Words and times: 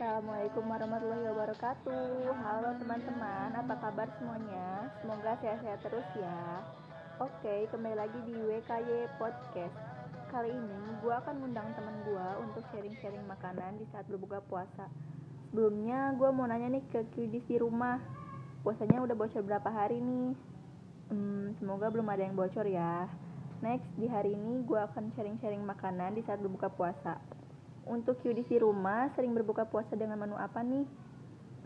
Assalamualaikum 0.00 0.64
warahmatullahi 0.64 1.28
wabarakatuh. 1.28 2.32
Halo 2.32 2.72
teman-teman, 2.80 3.52
apa 3.52 3.74
kabar 3.84 4.08
semuanya? 4.16 4.88
Semoga 4.96 5.36
sehat-sehat 5.44 5.76
terus 5.84 6.08
ya. 6.16 6.64
Oke, 7.20 7.68
kembali 7.68 8.00
lagi 8.00 8.16
di 8.24 8.32
WKY 8.32 9.12
Podcast. 9.20 9.76
Kali 10.32 10.56
ini 10.56 10.96
gue 11.04 11.12
akan 11.12 11.44
ngundang 11.44 11.68
teman 11.76 11.92
gue 12.08 12.28
untuk 12.40 12.64
sharing-sharing 12.72 13.28
makanan 13.28 13.76
di 13.76 13.84
saat 13.92 14.08
berbuka 14.08 14.40
puasa. 14.48 14.88
Sebelumnya 15.52 16.16
gue 16.16 16.32
mau 16.32 16.48
nanya 16.48 16.80
nih 16.80 16.84
ke 16.88 17.04
Kudis 17.12 17.44
di 17.44 17.60
rumah. 17.60 18.00
Puasanya 18.64 19.04
udah 19.04 19.12
bocor 19.12 19.44
berapa 19.44 19.68
hari 19.68 20.00
nih? 20.00 20.32
Hmm, 21.12 21.52
semoga 21.60 21.92
belum 21.92 22.08
ada 22.08 22.24
yang 22.24 22.40
bocor 22.40 22.64
ya. 22.64 23.04
Next, 23.60 23.84
di 24.00 24.08
hari 24.08 24.32
ini 24.32 24.64
gue 24.64 24.80
akan 24.80 25.12
sharing-sharing 25.12 25.60
makanan 25.60 26.16
di 26.16 26.24
saat 26.24 26.40
berbuka 26.40 26.72
puasa 26.72 27.39
untuk 27.90 28.22
Yudis 28.22 28.46
di 28.46 28.62
rumah 28.62 29.10
sering 29.18 29.34
berbuka 29.34 29.66
puasa 29.66 29.98
dengan 29.98 30.22
menu 30.22 30.38
apa 30.38 30.62
nih? 30.62 30.86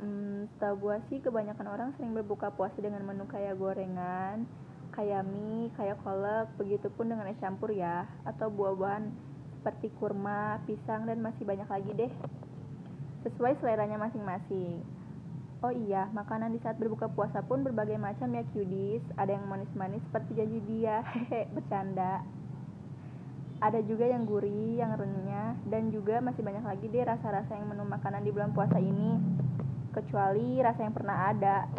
Hmm, 0.01 0.48
setahu 0.56 0.88
gue 0.88 0.96
sih 1.12 1.19
kebanyakan 1.20 1.69
orang 1.69 1.88
sering 2.01 2.16
berbuka 2.16 2.48
puasa 2.56 2.74
dengan 2.80 3.05
menu 3.05 3.28
kayak 3.28 3.60
gorengan, 3.60 4.48
kayak 4.96 5.23
mie, 5.29 5.68
kayak 5.77 6.01
kolak, 6.01 6.48
begitupun 6.56 7.12
dengan 7.12 7.29
es 7.29 7.38
campur 7.38 7.70
ya, 7.70 8.09
atau 8.24 8.48
buah-buahan 8.48 9.12
seperti 9.60 9.92
kurma, 10.01 10.65
pisang, 10.65 11.05
dan 11.05 11.20
masih 11.20 11.45
banyak 11.45 11.68
lagi 11.68 11.92
deh. 11.92 12.12
Sesuai 13.29 13.60
seleranya 13.60 14.01
masing-masing. 14.01 14.80
Oh 15.65 15.73
iya, 15.73 16.09
makanan 16.12 16.52
di 16.52 16.60
saat 16.60 16.77
berbuka 16.77 17.09
puasa 17.09 17.41
pun 17.41 17.65
berbagai 17.65 17.96
macam 17.96 18.29
ya 18.37 18.45
Yudis. 18.52 19.01
Ada 19.16 19.37
yang 19.41 19.48
manis-manis 19.48 20.04
seperti 20.09 20.37
janji 20.37 20.60
dia, 20.68 21.01
hehe, 21.12 21.48
bercanda 21.52 22.20
ada 23.62 23.80
juga 23.86 24.04
yang 24.10 24.26
gurih, 24.26 24.78
yang 24.78 24.98
renyah, 24.98 25.54
dan 25.70 25.95
juga 25.95 26.18
masih 26.18 26.42
banyak 26.42 26.64
lagi 26.66 26.86
deh 26.90 27.04
rasa-rasa 27.06 27.54
yang 27.54 27.70
menu 27.70 27.86
makanan 27.86 28.26
di 28.26 28.30
bulan 28.34 28.50
puasa 28.50 28.79
ini. 28.82 29.18
Kecuali 29.95 30.59
rasa 30.59 30.82
yang 30.82 30.95
pernah 30.95 31.30
ada. 31.30 31.70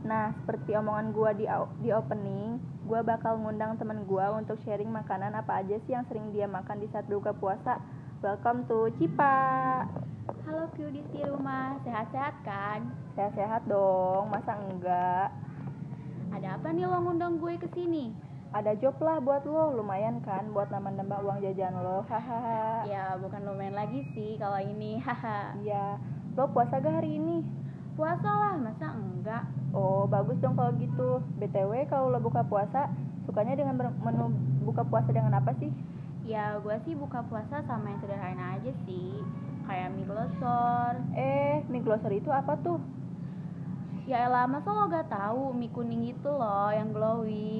Nah, 0.00 0.32
seperti 0.40 0.72
omongan 0.74 1.12
gue 1.12 1.30
di, 1.44 1.46
di 1.84 1.90
opening, 1.92 2.56
gue 2.88 3.00
bakal 3.04 3.36
ngundang 3.38 3.76
temen 3.76 4.08
gue 4.08 4.26
untuk 4.32 4.56
sharing 4.64 4.88
makanan 4.88 5.36
apa 5.36 5.60
aja 5.60 5.76
sih 5.84 5.92
yang 5.92 6.08
sering 6.08 6.32
dia 6.32 6.48
makan 6.48 6.80
di 6.80 6.88
saat 6.88 7.04
buka 7.06 7.36
puasa. 7.36 7.78
Welcome 8.24 8.64
to 8.66 8.88
Cipa. 8.96 9.84
Halo 10.48 10.72
Q 10.74 10.88
di 10.90 11.04
rumah, 11.22 11.76
sehat-sehat 11.84 12.34
kan? 12.42 12.88
Sehat-sehat 13.14 13.68
dong, 13.68 14.32
masa 14.32 14.56
enggak? 14.56 15.28
Ada 16.32 16.56
apa 16.56 16.72
nih 16.72 16.88
lo 16.88 16.98
ngundang 17.04 17.36
gue 17.36 17.60
ke 17.60 17.68
sini? 17.76 18.29
Ada 18.50 18.74
job 18.82 18.98
lah 18.98 19.22
buat 19.22 19.46
lo 19.46 19.78
lumayan 19.78 20.18
kan 20.26 20.50
buat 20.50 20.74
nambah-nambah 20.74 21.22
uang 21.22 21.38
jajan 21.38 21.70
lo 21.78 22.02
hahaha. 22.10 22.82
Ya 22.82 23.14
bukan 23.22 23.46
lumayan 23.46 23.78
lagi 23.78 24.02
sih 24.10 24.34
kalau 24.42 24.58
ini 24.58 24.98
haha 24.98 25.54
ya 25.62 25.94
lo 26.34 26.50
puasa 26.50 26.82
gak 26.82 26.98
hari 26.98 27.22
ini? 27.22 27.46
Puasa 27.94 28.26
lah 28.26 28.54
masa 28.58 28.90
enggak? 28.90 29.46
Oh 29.70 30.02
bagus 30.10 30.34
dong 30.42 30.58
kalau 30.58 30.74
gitu. 30.82 31.22
Btw 31.38 31.86
kalau 31.86 32.10
lo 32.10 32.18
buka 32.18 32.42
puasa 32.42 32.90
sukanya 33.22 33.54
dengan 33.54 33.78
menu 34.02 34.34
buka 34.66 34.82
puasa 34.82 35.14
dengan 35.14 35.38
apa 35.38 35.54
sih? 35.62 35.70
Ya 36.26 36.58
gue 36.58 36.74
sih 36.82 36.98
buka 36.98 37.22
puasa 37.30 37.62
sama 37.70 37.86
yang 37.86 38.02
sederhana 38.02 38.58
aja 38.58 38.72
sih. 38.82 39.14
Kayak 39.70 39.94
mie 39.94 40.06
glosor. 40.10 40.98
Eh 41.14 41.62
mie 41.70 41.86
glosor 41.86 42.10
itu 42.10 42.34
apa 42.34 42.58
tuh? 42.66 42.82
Ya 44.10 44.26
lama 44.26 44.58
so 44.66 44.74
lo 44.74 44.90
gak 44.90 45.06
tahu 45.06 45.54
mie 45.54 45.70
kuning 45.70 46.10
itu 46.10 46.26
loh 46.26 46.74
yang 46.74 46.90
glowing 46.90 47.59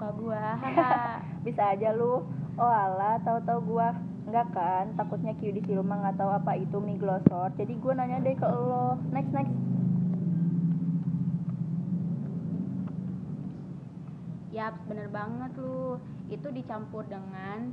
muka 0.00 0.16
gua 0.16 0.56
bisa 1.44 1.76
aja 1.76 1.92
lu 1.92 2.24
oh 2.56 2.72
ala 2.72 3.20
tahu-tahu 3.20 3.76
gua 3.76 3.92
enggak 4.24 4.48
kan 4.56 4.88
takutnya 4.96 5.36
Q 5.36 5.52
di 5.52 5.60
rumah 5.76 6.00
nggak 6.00 6.16
tahu 6.16 6.32
apa 6.40 6.56
itu 6.56 6.80
mie 6.80 6.96
glosor 6.96 7.52
jadi 7.60 7.68
gua 7.76 7.92
nanya 8.00 8.24
deh 8.24 8.32
ke 8.32 8.48
lo 8.48 8.96
next 9.12 9.28
next 9.36 9.52
Yap, 14.50 14.76
bener 14.90 15.06
banget 15.14 15.56
lu. 15.62 15.94
Itu 16.26 16.50
dicampur 16.50 17.06
dengan 17.06 17.70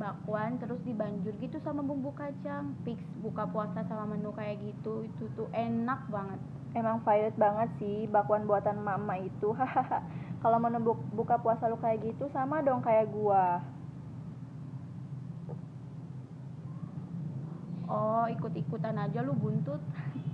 bakwan 0.00 0.56
terus 0.56 0.80
dibanjur 0.82 1.36
gitu 1.36 1.60
sama 1.60 1.84
bumbu 1.84 2.16
kacang. 2.16 2.72
Fix 2.82 2.96
buka 3.20 3.44
puasa 3.52 3.84
sama 3.86 4.16
menu 4.16 4.32
kayak 4.32 4.56
gitu 4.64 5.04
itu 5.04 5.28
tuh 5.36 5.46
enak 5.52 6.00
banget. 6.08 6.40
Emang 6.72 7.04
favorite 7.04 7.36
banget 7.36 7.70
sih 7.76 8.08
bakwan 8.08 8.48
buatan 8.48 8.80
mama 8.80 9.20
itu. 9.20 9.52
Hahaha 9.52 10.00
kalau 10.38 10.62
mau 10.62 10.94
buka 11.14 11.34
puasa 11.42 11.66
lu 11.66 11.78
kayak 11.82 12.14
gitu 12.14 12.30
sama 12.30 12.62
dong 12.62 12.78
kayak 12.78 13.10
gua. 13.10 13.58
Oh 17.88 18.28
ikut-ikutan 18.30 18.94
aja 18.98 19.22
lu 19.22 19.34
buntut. 19.34 19.80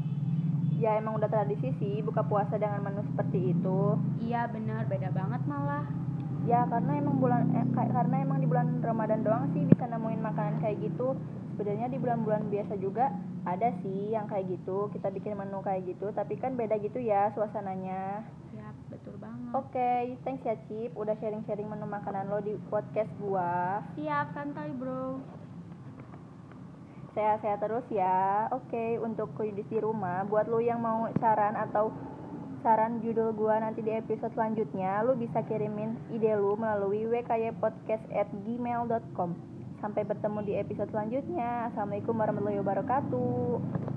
Ya 0.75 0.99
emang 1.01 1.17
udah 1.17 1.31
tradisi 1.31 1.71
sih 1.81 2.03
buka 2.03 2.27
puasa 2.27 2.59
dengan 2.59 2.83
menu 2.83 3.01
seperti 3.07 3.57
itu. 3.57 3.95
Iya 4.21 4.51
bener 4.51 4.85
beda 4.85 5.15
banget 5.15 5.41
malah. 5.49 5.87
Ya 6.45 6.67
karena 6.67 6.99
emang 6.99 7.23
bulan 7.23 7.49
eh, 7.57 7.65
karena 7.73 8.21
emang 8.21 8.43
di 8.43 8.51
bulan 8.51 8.83
Ramadan 8.83 9.25
doang 9.25 9.49
sih 9.55 9.65
bisa 9.65 9.87
nemuin 9.87 10.21
makanan 10.21 10.61
kayak 10.61 10.83
gitu. 10.85 11.17
Sebenarnya 11.55 11.89
di 11.89 11.97
bulan-bulan 12.03 12.51
biasa 12.53 12.75
juga 12.83 13.07
ada 13.47 13.71
sih 13.81 14.13
yang 14.13 14.29
kayak 14.29 14.61
gitu. 14.61 14.91
Kita 14.93 15.09
bikin 15.15 15.39
menu 15.39 15.63
kayak 15.63 15.89
gitu 15.89 16.11
tapi 16.13 16.37
kan 16.37 16.59
beda 16.59 16.77
gitu 16.83 17.01
ya 17.01 17.33
suasananya 17.33 18.27
betul 18.95 19.19
banget. 19.19 19.51
Oke 19.55 19.75
okay, 19.75 20.03
thanks 20.23 20.47
ya 20.47 20.55
Cip 20.71 20.95
udah 20.95 21.15
sharing-sharing 21.19 21.67
menu 21.67 21.87
makanan 21.91 22.31
lo 22.31 22.39
di 22.41 22.55
podcast 22.71 23.11
gua. 23.19 23.83
Siap 23.99 24.31
santai 24.33 24.71
bro. 24.75 25.19
Sehat-sehat 27.15 27.63
terus 27.63 27.87
ya. 27.91 28.49
Oke 28.55 28.71
okay, 28.71 28.99
untuk 29.03 29.35
kudis 29.35 29.67
di 29.67 29.79
rumah 29.83 30.23
buat 30.27 30.47
lo 30.47 30.61
yang 30.63 30.83
mau 30.83 31.11
saran 31.19 31.59
atau 31.59 31.91
saran 32.65 33.05
judul 33.05 33.37
gua 33.37 33.61
nanti 33.61 33.85
di 33.85 33.93
episode 33.93 34.33
selanjutnya 34.33 35.05
lo 35.05 35.13
bisa 35.13 35.45
kirimin 35.45 36.01
ide 36.09 36.33
lo 36.33 36.57
melalui 36.57 37.05
wkypodcast@gmail.com 37.13 39.31
sampai 39.85 40.03
bertemu 40.09 40.41
di 40.49 40.57
episode 40.57 40.89
selanjutnya. 40.89 41.69
Assalamualaikum 41.69 42.17
warahmatullahi 42.17 42.65
wabarakatuh 42.65 43.94